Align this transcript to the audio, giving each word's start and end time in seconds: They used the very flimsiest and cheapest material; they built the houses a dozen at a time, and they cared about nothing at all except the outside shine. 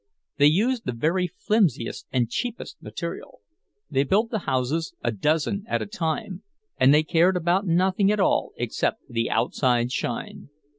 They 0.37 0.47
used 0.47 0.85
the 0.85 0.93
very 0.93 1.27
flimsiest 1.27 2.07
and 2.11 2.27
cheapest 2.27 2.81
material; 2.81 3.41
they 3.87 4.03
built 4.03 4.31
the 4.31 4.39
houses 4.49 4.95
a 5.03 5.11
dozen 5.11 5.63
at 5.67 5.83
a 5.83 5.85
time, 5.85 6.41
and 6.79 6.91
they 6.91 7.03
cared 7.03 7.37
about 7.37 7.67
nothing 7.67 8.11
at 8.11 8.19
all 8.19 8.51
except 8.57 9.03
the 9.07 9.29
outside 9.29 9.91
shine. 9.91 10.49